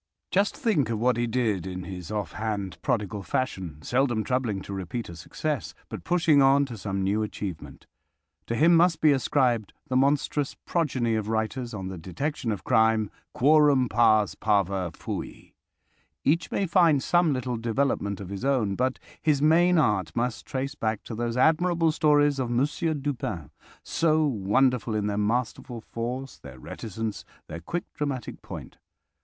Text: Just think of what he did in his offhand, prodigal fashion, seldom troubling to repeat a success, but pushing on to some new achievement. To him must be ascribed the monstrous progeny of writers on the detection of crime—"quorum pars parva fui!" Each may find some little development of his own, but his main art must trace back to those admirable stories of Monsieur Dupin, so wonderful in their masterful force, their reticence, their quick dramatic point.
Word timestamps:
Just 0.31 0.57
think 0.57 0.89
of 0.89 0.97
what 0.97 1.15
he 1.15 1.27
did 1.27 1.67
in 1.67 1.83
his 1.83 2.09
offhand, 2.09 2.81
prodigal 2.81 3.21
fashion, 3.21 3.83
seldom 3.83 4.23
troubling 4.23 4.59
to 4.63 4.73
repeat 4.73 5.09
a 5.09 5.15
success, 5.15 5.75
but 5.89 6.03
pushing 6.03 6.41
on 6.41 6.65
to 6.65 6.75
some 6.75 7.03
new 7.03 7.21
achievement. 7.21 7.85
To 8.47 8.55
him 8.55 8.75
must 8.75 8.99
be 8.99 9.11
ascribed 9.11 9.73
the 9.89 9.95
monstrous 9.95 10.55
progeny 10.65 11.13
of 11.13 11.29
writers 11.29 11.71
on 11.75 11.89
the 11.89 11.99
detection 11.99 12.51
of 12.51 12.63
crime—"quorum 12.63 13.89
pars 13.89 14.33
parva 14.33 14.89
fui!" 14.91 15.53
Each 16.23 16.49
may 16.49 16.65
find 16.65 17.03
some 17.03 17.31
little 17.31 17.57
development 17.57 18.19
of 18.19 18.29
his 18.29 18.43
own, 18.43 18.73
but 18.73 18.97
his 19.21 19.39
main 19.39 19.77
art 19.77 20.15
must 20.15 20.47
trace 20.47 20.73
back 20.73 21.03
to 21.03 21.13
those 21.13 21.37
admirable 21.37 21.91
stories 21.91 22.39
of 22.39 22.49
Monsieur 22.49 22.95
Dupin, 22.95 23.51
so 23.83 24.25
wonderful 24.25 24.95
in 24.95 25.05
their 25.05 25.19
masterful 25.19 25.79
force, 25.79 26.39
their 26.39 26.57
reticence, 26.57 27.23
their 27.47 27.61
quick 27.61 27.83
dramatic 27.93 28.41
point. 28.41 28.77